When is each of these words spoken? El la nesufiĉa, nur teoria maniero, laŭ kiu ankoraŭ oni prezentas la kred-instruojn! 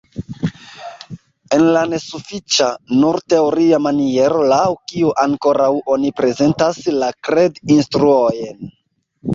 El 1.57 1.65
la 1.75 1.83
nesufiĉa, 1.91 2.69
nur 3.03 3.19
teoria 3.35 3.81
maniero, 3.89 4.41
laŭ 4.55 4.65
kiu 4.93 5.13
ankoraŭ 5.27 5.69
oni 5.99 6.15
prezentas 6.23 6.83
la 7.01 7.13
kred-instruojn! 7.29 8.69